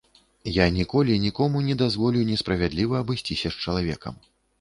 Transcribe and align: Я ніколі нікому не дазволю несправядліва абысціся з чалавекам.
Я 0.51 0.65
ніколі 0.77 1.17
нікому 1.25 1.61
не 1.67 1.75
дазволю 1.81 2.23
несправядліва 2.29 2.95
абысціся 3.05 3.47
з 3.57 3.61
чалавекам. 3.67 4.19